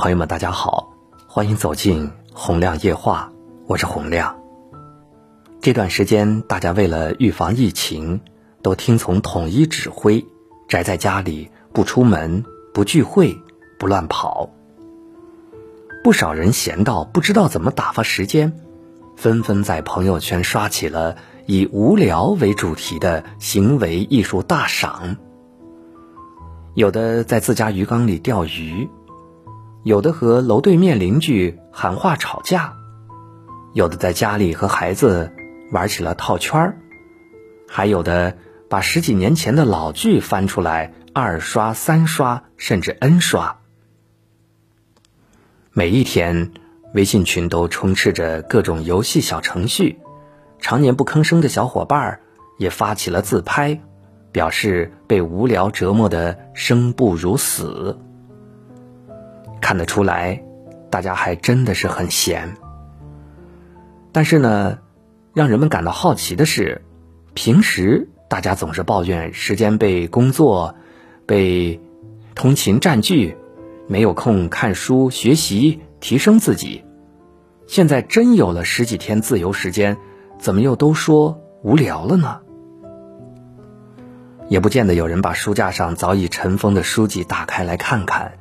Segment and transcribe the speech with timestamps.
[0.00, 0.94] 朋友们，大家好，
[1.26, 3.30] 欢迎走进洪亮夜话，
[3.66, 4.34] 我是洪亮。
[5.60, 8.22] 这段时间，大家为了预防疫情，
[8.62, 10.24] 都听从统一指挥，
[10.70, 12.42] 宅在家里，不出门，
[12.72, 13.38] 不聚会，
[13.78, 14.48] 不乱跑。
[16.02, 18.58] 不少人闲到不知道怎么打发时间，
[19.18, 25.18] 纷纷在朋友圈刷起了以无聊为主题的行为艺术大赏。
[26.72, 28.88] 有的在自家鱼缸里钓鱼，
[29.82, 32.76] 有的和楼对面邻居喊话吵架，
[33.72, 35.32] 有的在家里和孩子
[35.72, 36.76] 玩起了套圈儿，
[37.66, 38.36] 还有的
[38.68, 43.58] 把十几年前的老剧翻出来二刷、三刷，甚至 N 刷。
[45.72, 46.52] 每一天，
[46.92, 49.98] 微信群都充斥着各种游戏小程序，
[50.58, 52.20] 常年不吭声的小伙伴
[52.58, 53.80] 也发起了自拍。
[54.32, 57.98] 表示被无聊折磨的生不如死，
[59.60, 60.42] 看得出来，
[60.90, 62.56] 大家还真的是很闲。
[64.12, 64.78] 但是呢，
[65.32, 66.82] 让人们感到好奇的是，
[67.34, 70.74] 平时大家总是抱怨时间被工作、
[71.26, 71.80] 被
[72.34, 73.36] 通勤占据，
[73.86, 76.84] 没有空看书学习提升自己。
[77.66, 79.96] 现在真有了十几天自由时间，
[80.38, 82.40] 怎么又都说无聊了呢？
[84.48, 88.32] 也不见得有人把书架上早已尘封的书籍打开来看看，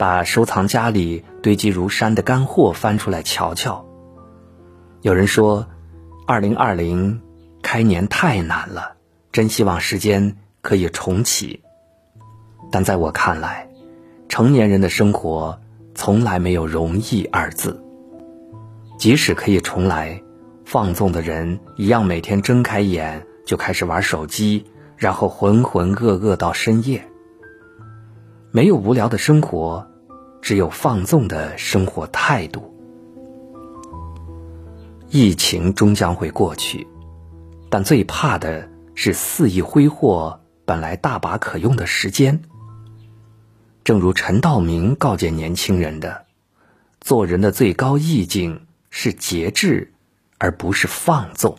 [0.00, 3.84] 把收藏夹里堆积如山的干货翻出来瞧瞧。
[5.02, 5.66] 有人说，
[6.26, 7.20] 二零二零
[7.60, 8.94] 开年太难了，
[9.30, 11.62] 真希望时间可以重启。
[12.72, 13.68] 但在我看来，
[14.26, 15.60] 成年人的生活
[15.94, 17.84] 从来没有容易二字。
[18.96, 20.22] 即使可以重来，
[20.64, 24.64] 放纵的人一样每天睁开眼就开始玩手机。
[24.96, 27.06] 然后浑浑噩噩到深夜。
[28.50, 29.89] 没有无聊的生活，
[30.42, 32.74] 只有放纵的生活态度。
[35.08, 36.86] 疫情终将会过去，
[37.68, 42.42] 但最怕的是肆意挥霍本来大把可用的时间。
[43.82, 46.26] 正如陈道明告诫年轻人的
[47.00, 49.92] ：“做人的最高意境是节制，
[50.38, 51.58] 而不是放纵。”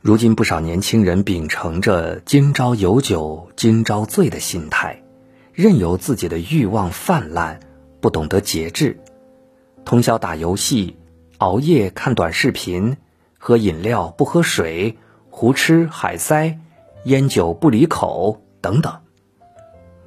[0.00, 5.02] 如今不少年轻人秉承着“今朝有酒今朝醉”的心态，
[5.54, 7.60] 任由自己的欲望泛滥，
[8.00, 8.98] 不懂得节制，
[9.84, 10.96] 通宵打游戏，
[11.38, 12.96] 熬夜看短视频，
[13.38, 14.98] 喝饮料不喝水，
[15.30, 16.58] 胡吃海塞，
[17.04, 18.98] 烟酒不离口等等，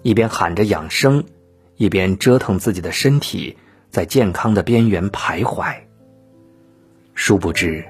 [0.01, 1.23] 一边喊着养生，
[1.77, 3.55] 一边折腾自己的身体，
[3.89, 5.73] 在健康的边缘徘徊。
[7.13, 7.85] 殊不知。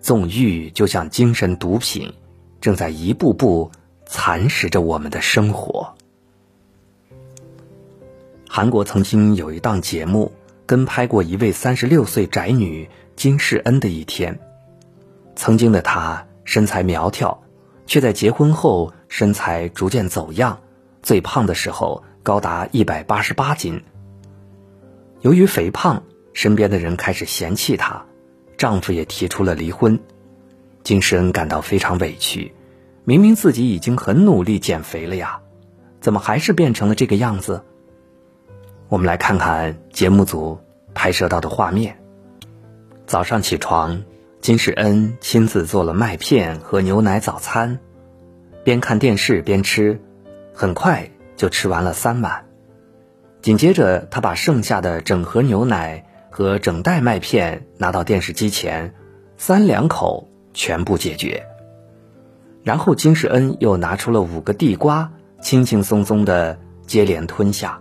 [0.00, 2.12] 纵欲就像精神毒品，
[2.60, 3.72] 正在一步步
[4.04, 5.93] 蚕食着我们的生活。
[8.56, 10.30] 韩国曾经有一档节目，
[10.64, 14.38] 跟拍过一位三十六岁宅女金世恩的一天。
[15.34, 17.42] 曾经的她身材苗条，
[17.84, 20.60] 却在结婚后身材逐渐走样，
[21.02, 23.82] 最胖的时候高达一百八十八斤。
[25.22, 28.06] 由于肥胖，身边的人开始嫌弃她。
[28.56, 29.98] 丈夫也提出了离婚，
[30.84, 32.54] 金世恩感到非常委屈。
[33.02, 35.40] 明明自己已经很努力减肥了呀，
[36.00, 37.64] 怎么还是变成了这个样子？
[38.88, 40.58] 我们来看看节目组
[40.94, 41.98] 拍摄到的画面。
[43.06, 44.02] 早上起床，
[44.40, 47.78] 金世恩亲自做了麦片和牛奶早餐，
[48.62, 50.00] 边看电视边吃，
[50.52, 52.44] 很快就吃完了三碗。
[53.42, 56.06] 紧接着，他把剩下的整盒牛奶。
[56.36, 58.92] 和整袋麦片拿到电视机前，
[59.36, 61.46] 三两口全部解决。
[62.64, 66.58] 然后金世恩又拿出了五个地瓜，轻轻松松的
[66.88, 67.80] 接连吞下。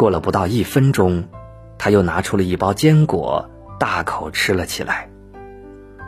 [0.00, 1.28] 过了不到一分钟，
[1.76, 5.10] 他又拿出了一包坚果，大口吃了起来。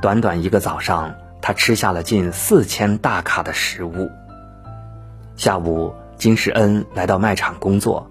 [0.01, 4.09] 短短一个早上，他吃下了近四千大卡的食物。
[5.37, 8.11] 下午，金世恩来到卖场工作，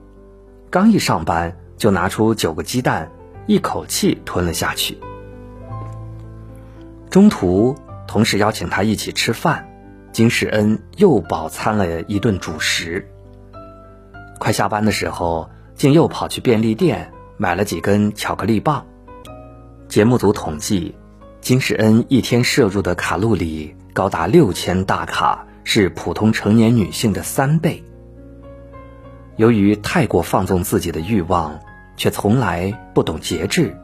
[0.69, 1.57] 刚一上班。
[1.77, 3.09] 就拿出九个鸡蛋，
[3.47, 5.00] 一口气吞了下去。
[7.09, 7.75] 中途，
[8.07, 9.67] 同事邀请他一起吃饭，
[10.11, 13.09] 金世恩又饱餐了一顿主食。
[14.38, 15.50] 快下班的时候，
[15.81, 18.85] 竟又跑去便利店买了几根巧克力棒。
[19.87, 20.93] 节目组统计，
[21.41, 27.83] 金世恩一天摄入的卡路里高达六千大卡，是普通成年女性的三倍。
[29.37, 31.59] 由于太过放纵自己的欲望。
[31.97, 33.77] 却从来不懂节制，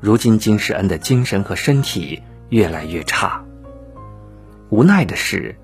[0.00, 3.44] 如今金世恩的精神和身体越来越差。
[4.68, 5.56] 无奈的是，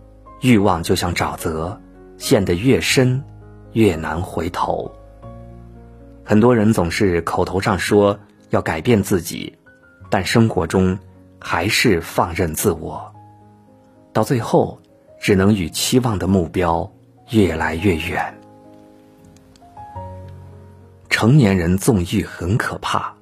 [0.42, 1.80] 欲望就像沼泽，
[2.18, 3.24] 陷得越深，
[3.72, 4.94] 越难回头。
[6.24, 8.18] 很多人总是口头上说
[8.50, 9.58] 要改变自己，
[10.08, 10.98] 但生活中
[11.40, 13.12] 还是放任自我，
[14.12, 14.80] 到最后
[15.20, 16.90] 只能与期望的目标
[17.30, 18.38] 越来越远。
[21.10, 23.14] 成年人纵欲很可怕，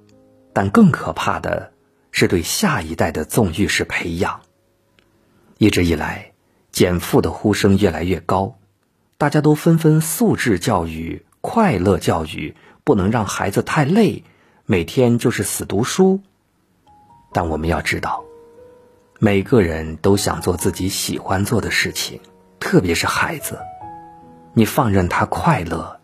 [0.53, 1.73] 但更可怕的
[2.13, 4.41] 是对下一代的纵欲式培养。
[5.59, 6.33] 一直以来，
[6.71, 8.59] 减负的呼声越来越高，
[9.19, 12.55] 大家都纷纷素质教育、快乐教育。
[12.85, 14.25] 不能让孩子太累，
[14.67, 16.21] 每天就是死读书。
[17.33, 18.25] 但我们要知道，
[19.19, 22.21] 每个人都想做自己喜欢做的事情，
[22.59, 23.59] 特别是孩子。
[24.55, 26.01] 你放任他快乐，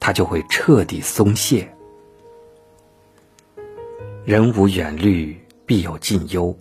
[0.00, 1.72] 他就会彻底松懈。
[4.24, 6.56] 人无远虑，必有近忧。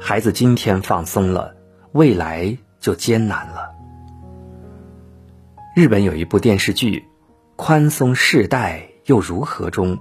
[0.00, 1.54] 孩子今天放松了，
[1.92, 3.70] 未来就艰难了。
[5.76, 7.04] 日本有一部电视剧。
[7.62, 9.68] 宽松世代又如何？
[9.68, 9.98] 中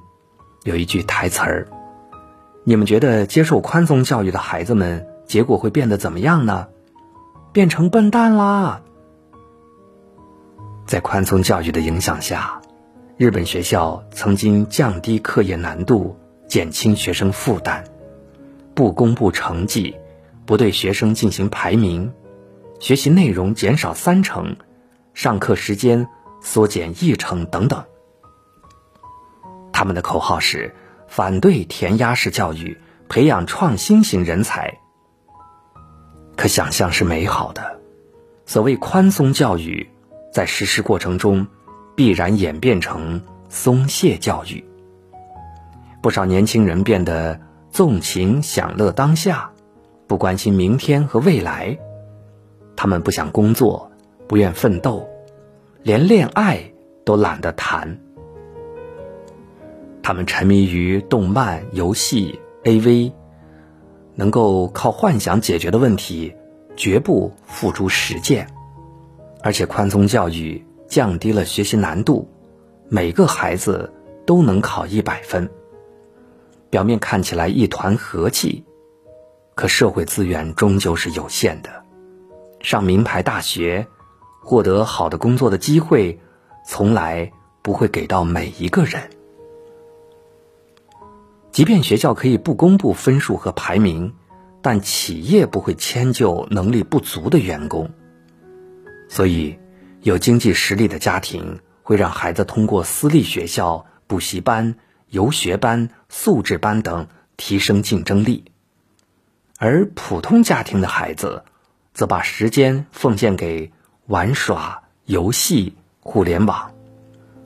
[0.64, 1.68] 有一句台词儿，
[2.64, 6.70] 你们觉得接受宽松教育的孩子们结果会变得怎么样呢？
[7.52, 8.82] 变成笨蛋啦！
[10.88, 12.62] 在宽松教育的影响下，
[13.18, 16.16] 日本学校曾经降低课业难度，
[16.48, 17.84] 减轻学生负担，
[18.74, 19.94] 不公布成绩，
[20.46, 22.14] 不对学生进行排名，
[22.80, 24.56] 学习内容减少三成，
[25.14, 26.08] 上课时间。
[26.41, 27.83] 缩减议程等等，
[29.71, 30.74] 他们的口号是
[31.07, 34.80] 反对填鸭式教育，培养创新型人才。
[36.36, 37.80] 可想象是美好的，
[38.45, 39.89] 所谓宽松教育，
[40.31, 41.45] 在实施过程中
[41.95, 44.63] 必然演变成松懈教育。
[46.01, 47.41] 不少年轻人变得
[47.71, 49.51] 纵情享乐当下，
[50.07, 51.77] 不关心明天和未来，
[52.77, 53.91] 他们不想工作，
[54.27, 55.06] 不愿奋斗。
[55.81, 56.74] 连恋爱
[57.06, 58.00] 都懒得谈，
[60.04, 63.14] 他们沉迷于动漫、游戏、AV，
[64.14, 66.36] 能够靠幻想解决的问题，
[66.76, 68.46] 绝不付诸实践。
[69.42, 72.30] 而且宽松教育降低了学习难度，
[72.90, 73.94] 每个孩子
[74.25, 75.50] 都能考一百分。
[76.70, 78.66] 表面看起来一团和气，
[79.56, 81.70] 可社会资源终究是有限的，
[82.60, 83.88] 上名牌大学。
[84.50, 86.19] 获得好的工作的机会，
[86.66, 87.31] 从来
[87.62, 89.12] 不会给到每一个人。
[91.51, 94.16] 即便学校可以不公布分数和排名，
[94.63, 97.92] 但企业不会迁就能力不足的员工。
[99.07, 99.60] 所以，
[100.01, 104.74] 有经济实力的家庭会让孩子通过私立学校、补习班、
[105.10, 107.06] 游学班、素质班等
[107.38, 108.46] 提升竞争力，
[109.60, 111.44] 而普通家庭的孩子
[111.94, 113.72] 则把时间奉献给。
[114.10, 116.72] 玩耍、游戏、互联网，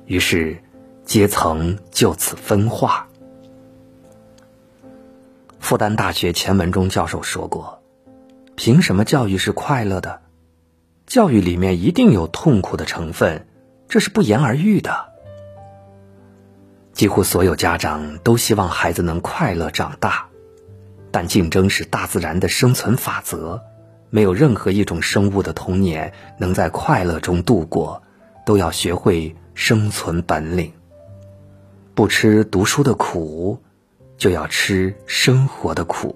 [0.06, 0.64] 于是
[1.04, 3.06] 阶层就此分化。
[5.60, 7.84] 复旦大学钱文忠教授说过
[8.56, 10.22] ：“凭什么教育是快乐的？
[11.06, 13.46] 教育里面一定有痛苦的成分，
[13.90, 15.12] 这是不言而喻的。”
[16.94, 20.26] 几乎所有家长都希望孩子能快乐长大，
[21.12, 23.62] 但竞争是大自然的生存法则。
[24.14, 28.04] 没有任何一种生物的童年能在快乐中度过，
[28.46, 30.72] 都要学会生存本领。
[31.96, 33.58] 不吃读书的苦，
[34.16, 36.16] 就要吃生活的苦。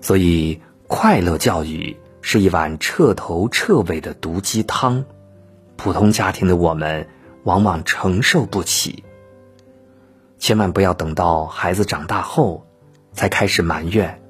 [0.00, 5.04] 所以，快乐教育是一碗彻头彻尾的毒鸡汤，
[5.76, 7.06] 普通家庭的我们
[7.44, 9.04] 往往承受不起。
[10.40, 12.66] 千万不要等到孩子长大后，
[13.12, 14.20] 才开始埋怨。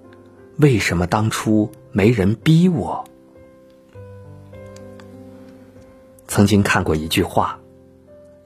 [0.59, 3.05] 为什么当初没人逼我？
[6.27, 7.61] 曾经看过一句话：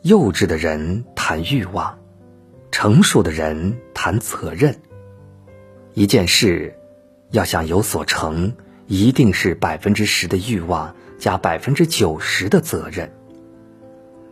[0.03, 1.97] 幼稚的人谈欲望，
[2.73, 4.77] 成熟的人谈责任。
[5.95, 6.77] 一件事
[7.31, 8.53] 要想有所成，
[8.89, 13.09] 一定是百分之十的欲望加百分之九十的责任。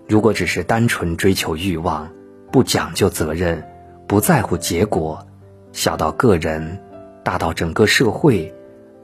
[0.09, 2.13] 如果只是单纯追求欲望，
[2.51, 3.65] 不讲究责任，
[4.09, 5.25] 不在乎结果，
[5.73, 6.81] 小到个人。
[7.23, 8.55] 大到整个社会，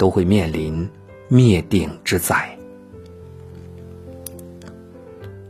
[0.01, 0.89] 都会面临
[1.29, 2.57] 灭顶之灾。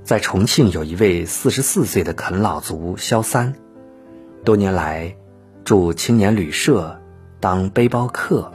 [0.02, 3.54] 在重庆，有一位四十四岁的啃老族肖三，
[4.45, 5.14] 多年来
[5.62, 7.00] 住青年旅社
[7.38, 8.52] 当背包客。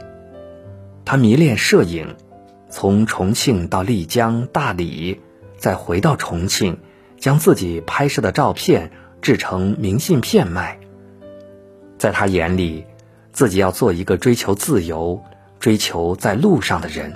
[1.06, 2.14] 他迷恋摄影，
[2.68, 5.22] 从重庆到丽江、大理，
[5.56, 6.76] 再回到重庆，
[7.18, 8.90] 将自己拍摄的照片
[9.22, 10.78] 制成明信片卖。
[11.96, 12.84] 在他眼里。
[13.32, 15.22] 自己要做一个追求自由、
[15.66, 17.12] 追求在路上的人，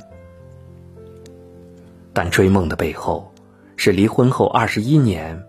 [2.12, 3.32] 但追梦的背后，
[3.76, 5.40] 是离婚后二十一年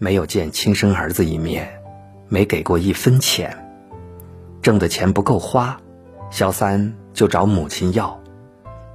[0.00, 1.68] 没有见亲生儿子一面，
[2.26, 3.56] 没给过一分钱，
[4.60, 5.80] 挣的钱不够花，
[6.32, 8.20] 肖三就找母亲要。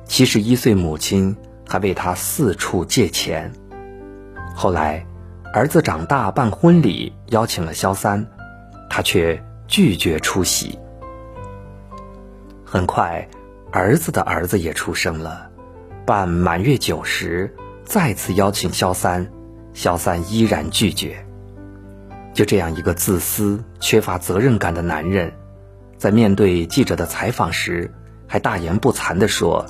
[0.04, 1.34] 七十一岁母亲
[1.66, 3.50] 还为他四处借钱。
[4.54, 5.06] 后来，
[5.54, 8.28] 儿子长大办婚礼，邀请了肖三，
[8.90, 10.78] 他却拒绝出席。
[12.66, 13.26] 很快，
[13.74, 15.50] 儿子的儿子也出生了，
[16.06, 17.52] 办满月酒时。
[17.84, 19.32] 再次邀请萧三，
[19.74, 21.26] 萧三依然拒绝。
[22.36, 25.34] 就这样一个自私、缺乏责任感的男人，
[25.98, 27.92] 在面对记者的采访时，
[28.28, 29.66] 还大言不惭地说：“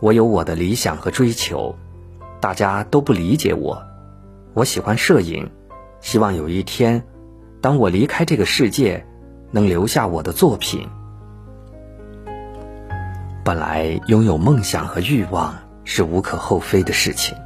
[0.00, 1.74] 我有我的理想和追求，
[2.38, 3.82] 大家都不理解我。
[4.52, 5.50] 我喜欢摄影，
[6.02, 7.02] 希望有一天，
[7.62, 9.06] 当我离开这个世界，
[9.50, 10.86] 能留下我的作品。”
[13.46, 15.54] 本来拥有梦想和欲望。
[15.88, 17.38] 是无可厚非的事情，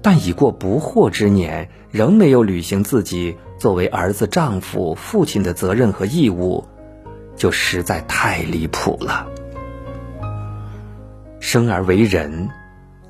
[0.00, 6.64] 但已过不惑之年，仍没有履行自己作为儿子、丈夫、父亲的责任和义务，
[7.36, 9.26] 就实在太离谱了。
[11.40, 12.48] 生而为人，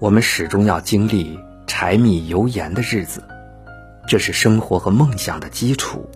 [0.01, 1.39] 我们始终要经历
[1.69, 3.23] 柴米油盐的日子，
[4.09, 6.11] 这是生活和梦想的基础。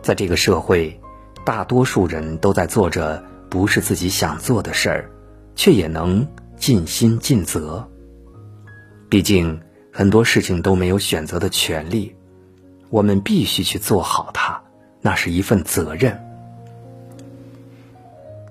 [0.00, 0.98] 在这个社会，
[1.44, 3.22] 大多数人都在做着
[3.52, 5.10] 不是自己想做的事儿，
[5.54, 6.26] 却也能。
[6.56, 7.90] 尽心尽责。
[9.08, 9.60] 毕竟
[9.92, 12.14] 很多事情都没有选择的权利，
[12.88, 14.62] 我们必须去做好它，
[15.00, 16.22] 那是一份责任。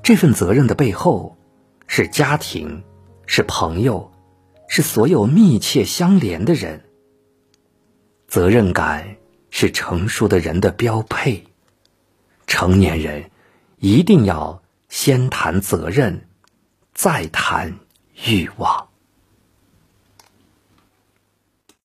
[0.03, 1.37] 这份责任的背后，
[1.87, 2.83] 是家庭，
[3.25, 4.11] 是朋友，
[4.67, 6.81] 是所有密切相连的人。
[8.27, 9.15] 责任感
[9.51, 11.45] 是成熟的人的标配，
[12.45, 13.31] 成年人
[13.77, 16.27] 一定要先谈责任，
[16.93, 17.79] 再谈。
[18.25, 18.90] 欲望。